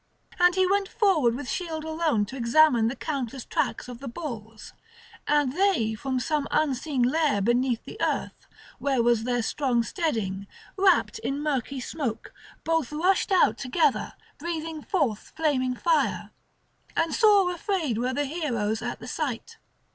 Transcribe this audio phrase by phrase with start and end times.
[0.39, 4.73] And he went forward with shield alone to examine the countless tracks of the bulls,
[5.27, 8.47] and they from some unseen lair beneath the earth,
[8.79, 12.33] where was their strong steading, wrapt in murky smoke,
[12.63, 16.31] both rushed out together, breathing forth flaming fire.
[16.95, 19.59] And sore afraid were the heroes at the sight.